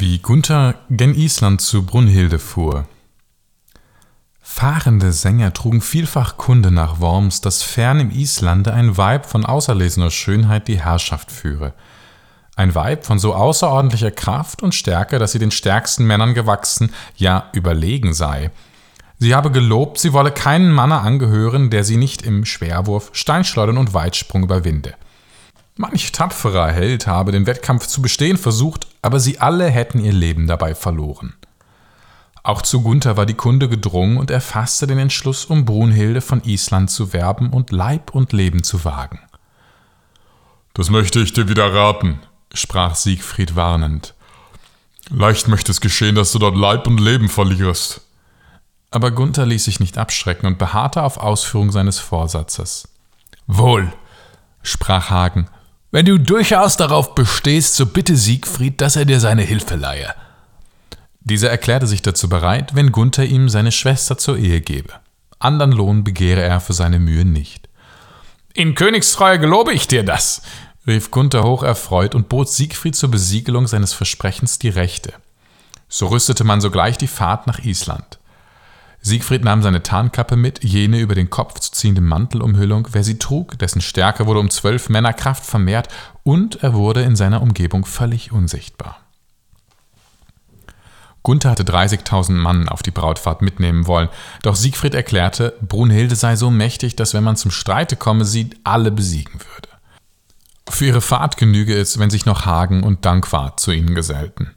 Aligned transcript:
Wie 0.00 0.18
Gunther 0.18 0.76
gen 0.88 1.14
Island 1.14 1.60
zu 1.60 1.84
Brunhilde 1.84 2.38
fuhr. 2.38 2.86
Fahrende 4.40 5.12
Sänger 5.12 5.52
trugen 5.52 5.82
vielfach 5.82 6.38
Kunde 6.38 6.70
nach 6.70 7.00
Worms, 7.00 7.42
dass 7.42 7.62
fern 7.62 8.00
im 8.00 8.10
Islande 8.10 8.72
ein 8.72 8.96
Weib 8.96 9.26
von 9.26 9.44
auserlesener 9.44 10.10
Schönheit 10.10 10.68
die 10.68 10.80
Herrschaft 10.80 11.30
führe. 11.30 11.74
Ein 12.56 12.74
Weib 12.74 13.04
von 13.04 13.18
so 13.18 13.34
außerordentlicher 13.34 14.10
Kraft 14.10 14.62
und 14.62 14.74
Stärke, 14.74 15.18
dass 15.18 15.32
sie 15.32 15.38
den 15.38 15.50
stärksten 15.50 16.06
Männern 16.06 16.32
gewachsen, 16.32 16.94
ja 17.16 17.50
überlegen 17.52 18.14
sei. 18.14 18.50
Sie 19.18 19.34
habe 19.34 19.50
gelobt, 19.50 19.98
sie 19.98 20.14
wolle 20.14 20.32
keinen 20.32 20.72
Manne 20.72 21.00
angehören, 21.00 21.68
der 21.68 21.84
sie 21.84 21.98
nicht 21.98 22.22
im 22.22 22.46
Schwerwurf, 22.46 23.10
Steinschleudern 23.12 23.76
und 23.76 23.92
Weitsprung 23.92 24.44
überwinde. 24.44 24.94
Manch 25.76 26.12
tapferer 26.12 26.72
Held 26.72 27.06
habe 27.06 27.32
den 27.32 27.46
Wettkampf 27.46 27.86
zu 27.86 28.02
bestehen 28.02 28.36
versucht, 28.36 28.86
aber 29.02 29.20
sie 29.20 29.38
alle 29.38 29.68
hätten 29.68 30.04
ihr 30.04 30.12
Leben 30.12 30.46
dabei 30.46 30.74
verloren. 30.74 31.34
Auch 32.42 32.62
zu 32.62 32.82
Gunther 32.82 33.16
war 33.16 33.26
die 33.26 33.34
Kunde 33.34 33.68
gedrungen 33.68 34.16
und 34.16 34.30
er 34.30 34.40
fasste 34.40 34.86
den 34.86 34.98
Entschluss, 34.98 35.44
um 35.44 35.64
Brunhilde 35.64 36.20
von 36.20 36.42
Island 36.44 36.90
zu 36.90 37.12
werben 37.12 37.50
und 37.50 37.70
Leib 37.70 38.14
und 38.14 38.32
Leben 38.32 38.62
zu 38.62 38.84
wagen. 38.84 39.20
Das 40.74 40.88
möchte 40.88 41.20
ich 41.20 41.32
dir 41.32 41.48
wieder 41.48 41.74
raten, 41.74 42.20
sprach 42.54 42.94
Siegfried 42.94 43.56
warnend. 43.56 44.14
Leicht 45.10 45.48
möchte 45.48 45.72
es 45.72 45.80
geschehen, 45.80 46.14
dass 46.14 46.32
du 46.32 46.38
dort 46.38 46.56
Leib 46.56 46.86
und 46.86 47.00
Leben 47.00 47.28
verlierst. 47.28 48.02
Aber 48.90 49.10
Gunther 49.10 49.46
ließ 49.46 49.64
sich 49.64 49.80
nicht 49.80 49.98
abschrecken 49.98 50.46
und 50.46 50.58
beharrte 50.58 51.02
auf 51.02 51.18
Ausführung 51.18 51.70
seines 51.72 51.98
Vorsatzes. 51.98 52.88
Wohl, 53.46 53.92
sprach 54.62 55.10
Hagen, 55.10 55.48
wenn 55.90 56.06
du 56.06 56.18
durchaus 56.18 56.76
darauf 56.76 57.14
bestehst, 57.14 57.74
so 57.74 57.86
bitte 57.86 58.16
Siegfried, 58.16 58.80
dass 58.80 58.96
er 58.96 59.04
dir 59.04 59.20
seine 59.20 59.42
Hilfe 59.42 59.76
leihe. 59.76 60.14
Dieser 61.20 61.50
erklärte 61.50 61.86
sich 61.86 62.02
dazu 62.02 62.28
bereit, 62.28 62.74
wenn 62.74 62.92
Gunther 62.92 63.24
ihm 63.24 63.48
seine 63.48 63.72
Schwester 63.72 64.16
zur 64.16 64.38
Ehe 64.38 64.60
gebe. 64.60 64.94
Andern 65.38 65.72
Lohn 65.72 66.04
begehre 66.04 66.42
er 66.42 66.60
für 66.60 66.72
seine 66.72 66.98
Mühe 66.98 67.24
nicht. 67.24 67.68
In 68.54 68.74
Königstreue 68.74 69.38
gelobe 69.38 69.72
ich 69.72 69.88
dir 69.88 70.04
das, 70.04 70.42
rief 70.86 71.10
Gunther 71.10 71.44
hoch 71.44 71.62
erfreut 71.62 72.14
und 72.14 72.28
bot 72.28 72.48
Siegfried 72.48 72.96
zur 72.96 73.10
Besiegelung 73.10 73.66
seines 73.66 73.92
Versprechens 73.92 74.58
die 74.58 74.68
Rechte. 74.68 75.12
So 75.88 76.06
rüstete 76.06 76.44
man 76.44 76.60
sogleich 76.60 76.98
die 76.98 77.08
Fahrt 77.08 77.46
nach 77.46 77.58
Island. 77.60 78.19
Siegfried 79.02 79.44
nahm 79.44 79.62
seine 79.62 79.82
Tarnkappe 79.82 80.36
mit, 80.36 80.62
jene 80.62 81.00
über 81.00 81.14
den 81.14 81.30
Kopf 81.30 81.58
zu 81.58 81.72
ziehende 81.72 82.02
Mantelumhüllung, 82.02 82.88
wer 82.92 83.02
sie 83.02 83.18
trug, 83.18 83.58
dessen 83.58 83.80
Stärke 83.80 84.26
wurde 84.26 84.40
um 84.40 84.50
zwölf 84.50 84.88
Männer 84.90 85.14
Kraft 85.14 85.44
vermehrt, 85.44 85.88
und 86.22 86.62
er 86.62 86.74
wurde 86.74 87.02
in 87.02 87.16
seiner 87.16 87.40
Umgebung 87.40 87.86
völlig 87.86 88.30
unsichtbar. 88.30 88.98
Gunther 91.22 91.50
hatte 91.50 91.64
30.000 91.64 92.32
Mann 92.32 92.68
auf 92.68 92.82
die 92.82 92.90
Brautfahrt 92.90 93.42
mitnehmen 93.42 93.86
wollen, 93.86 94.08
doch 94.42 94.56
Siegfried 94.56 94.94
erklärte, 94.94 95.54
Brunhilde 95.60 96.16
sei 96.16 96.36
so 96.36 96.50
mächtig, 96.50 96.96
dass 96.96 97.14
wenn 97.14 97.24
man 97.24 97.36
zum 97.36 97.50
Streite 97.50 97.96
komme, 97.96 98.24
sie 98.24 98.50
alle 98.64 98.90
besiegen 98.90 99.34
würde. 99.34 99.68
Für 100.68 100.86
ihre 100.86 101.00
Fahrt 101.00 101.36
genüge 101.36 101.76
es, 101.76 101.98
wenn 101.98 102.10
sich 102.10 102.26
noch 102.26 102.46
Hagen 102.46 102.82
und 102.82 103.04
Dankwart 103.04 103.60
zu 103.60 103.72
ihnen 103.72 103.94
gesellten. 103.94 104.52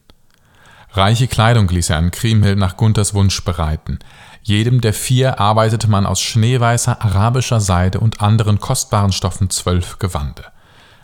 Reiche 0.92 1.28
Kleidung 1.28 1.68
ließ 1.68 1.90
er 1.90 1.98
an 1.98 2.12
Kriemhild 2.12 2.58
nach 2.58 2.78
Gunthers 2.78 3.16
Wunsch 3.16 3.44
bereiten. 3.44 3.98
Jedem 4.44 4.82
der 4.82 4.94
vier 4.94 5.40
arbeitete 5.40 5.90
man 5.90 6.06
aus 6.06 6.22
schneeweißer 6.22 7.02
arabischer 7.02 7.62
Seide 7.62 8.02
und 8.02 8.22
anderen 8.22 8.60
kostbaren 8.60 9.14
Stoffen 9.14 9.50
zwölf 9.50 10.00
Gewande. 10.00 10.44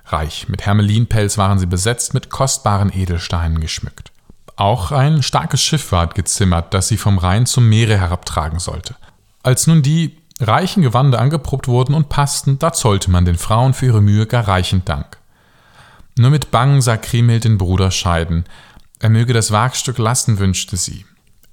Reich 0.06 0.50
mit 0.50 0.66
Hermelinpelz 0.66 1.38
waren 1.38 1.58
sie 1.58 1.66
besetzt, 1.66 2.14
mit 2.14 2.30
kostbaren 2.30 2.92
Edelsteinen 2.94 3.62
geschmückt. 3.62 4.12
Auch 4.58 4.92
ein 4.92 5.24
starkes 5.24 5.62
Schiff 5.62 5.94
ward 5.94 6.16
gezimmert, 6.16 6.74
das 6.74 6.90
sie 6.90 6.98
vom 6.98 7.18
Rhein 7.18 7.46
zum 7.46 7.70
Meere 7.70 7.98
herabtragen 7.98 8.60
sollte. 8.60 8.96
Als 9.42 9.68
nun 9.68 9.84
die 9.84 10.18
reichen 10.42 10.84
Gewande 10.84 11.18
angeprobt 11.18 11.70
wurden 11.70 11.94
und 11.94 12.10
passten, 12.10 12.60
da 12.60 12.74
zollte 12.74 13.10
man 13.10 13.24
den 13.24 13.38
Frauen 13.38 13.74
für 13.74 13.86
ihre 13.86 14.02
Mühe 14.02 14.26
gar 14.26 14.50
reichend 14.50 14.90
Dank. 14.90 15.18
Nur 16.18 16.30
mit 16.30 16.52
Bangen 16.52 16.82
sah 16.82 16.98
Kriemhild 16.98 17.46
den 17.46 17.58
Bruder 17.58 17.92
scheiden, 17.92 18.44
er 19.00 19.10
möge 19.10 19.32
das 19.32 19.52
Wagstück 19.52 19.98
lassen, 19.98 20.40
wünschte 20.40 20.76
sie. 20.76 21.06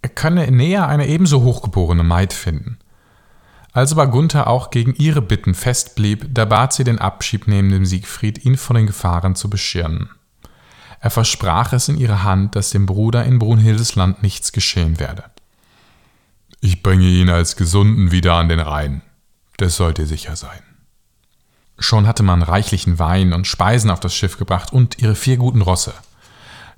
Er 0.07 0.11
könne 0.11 0.49
näher 0.53 0.87
eine 0.87 1.09
ebenso 1.09 1.43
hochgeborene 1.43 2.05
Maid 2.05 2.33
finden. 2.33 2.79
Als 3.73 3.91
aber 3.91 4.07
Gunther 4.07 4.47
auch 4.47 4.71
gegen 4.71 4.95
ihre 4.95 5.21
Bitten 5.21 5.53
festblieb, 5.53 6.29
da 6.31 6.45
bat 6.45 6.73
sie 6.73 6.85
den 6.85 7.01
Abschied 7.01 7.49
neben 7.49 7.71
dem 7.71 7.85
Siegfried, 7.85 8.45
ihn 8.45 8.57
vor 8.57 8.77
den 8.77 8.87
Gefahren 8.87 9.35
zu 9.35 9.51
beschirmen. 9.51 10.11
Er 11.01 11.11
versprach 11.11 11.73
es 11.73 11.89
in 11.89 11.99
ihre 11.99 12.23
Hand, 12.23 12.55
dass 12.55 12.71
dem 12.71 12.87
Bruder 12.87 13.25
in 13.25 13.41
Brunhildes 13.41 13.97
Land 13.97 14.23
nichts 14.23 14.53
geschehen 14.53 15.01
werde. 15.01 15.25
Ich 16.61 16.85
bringe 16.85 17.07
ihn 17.09 17.29
als 17.29 17.57
Gesunden 17.57 18.13
wieder 18.13 18.35
an 18.35 18.49
den 18.49 18.61
Rhein. 18.61 19.03
Das 19.57 19.75
sollt 19.75 19.99
ihr 19.99 20.07
sicher 20.07 20.37
sein. 20.37 20.63
Schon 21.81 22.07
hatte 22.07 22.23
man 22.23 22.43
reichlichen 22.43 23.01
Wein 23.01 23.33
und 23.33 23.49
Speisen 23.49 23.91
auf 23.91 23.99
das 23.99 24.15
Schiff 24.15 24.39
gebracht 24.39 24.73
und 24.73 25.03
ihre 25.03 25.17
vier 25.17 25.37
guten 25.37 25.63
Rosse. 25.63 25.95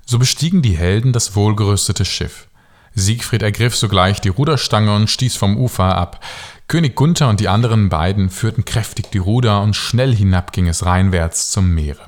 So 0.03 0.17
bestiegen 0.17 0.63
die 0.63 0.75
Helden 0.75 1.13
das 1.13 1.35
wohlgerüstete 1.35 2.05
Schiff. 2.05 2.48
Siegfried 2.95 3.41
ergriff 3.41 3.75
sogleich 3.75 4.21
die 4.21 4.29
Ruderstange 4.29 4.95
und 4.95 5.09
stieß 5.09 5.35
vom 5.35 5.57
Ufer 5.57 5.95
ab. 5.95 6.23
König 6.67 6.95
Gunther 6.95 7.29
und 7.29 7.39
die 7.39 7.47
anderen 7.47 7.89
beiden 7.89 8.29
führten 8.29 8.65
kräftig 8.65 9.11
die 9.11 9.17
Ruder 9.17 9.61
und 9.61 9.75
schnell 9.75 10.15
hinab 10.15 10.53
ging 10.53 10.67
es 10.67 10.85
reinwärts 10.85 11.51
zum 11.51 11.73
Meere. 11.73 12.05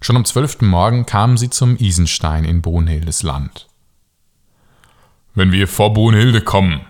Schon 0.00 0.16
am 0.16 0.24
zwölften 0.24 0.66
Morgen 0.66 1.06
kamen 1.06 1.36
sie 1.36 1.50
zum 1.50 1.76
Isenstein 1.76 2.44
in 2.44 2.62
Brunhildes 2.62 3.22
Land. 3.22 3.66
Wenn 5.34 5.50
wir 5.50 5.66
vor 5.66 5.92
Brunhilde 5.92 6.40
kommen, 6.40 6.82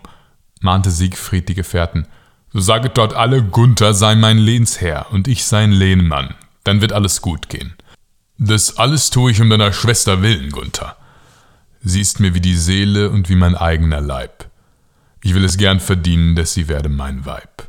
mahnte 0.61 0.91
Siegfried 0.91 1.49
die 1.49 1.55
Gefährten, 1.55 2.07
so 2.53 2.61
saget 2.61 2.99
dort 2.99 3.15
alle, 3.15 3.43
Gunther 3.43 3.95
sei 3.95 4.15
mein 4.15 4.39
Lehnsherr 4.39 5.07
und 5.11 5.29
ich 5.29 5.45
sein 5.45 5.73
Lehnmann, 5.73 6.35
dann 6.65 6.81
wird 6.81 6.93
alles 6.93 7.23
gut 7.23 7.49
gehen. 7.49 7.75
Das 8.37 8.77
alles 8.77 9.11
tue 9.11 9.31
ich 9.31 9.41
um 9.41 9.51
deiner 9.51 9.73
Schwester 9.73 10.23
willen, 10.23 10.51
Gunther. 10.51 10.97
Sie 11.83 12.01
ist 12.01 12.21
mir 12.21 12.35
wie 12.35 12.41
die 12.41 12.57
Seele 12.57 13.11
und 13.11 13.29
wie 13.29 13.37
mein 13.37 13.55
eigener 13.55 14.01
Leib. 14.01 14.49
Ich 15.23 15.35
will 15.35 15.45
es 15.45 15.57
gern 15.57 15.81
verdienen, 15.81 16.37
dass 16.37 16.55
sie 16.55 16.69
werde 16.69 16.89
mein 16.89 17.25
Weib. 17.25 17.68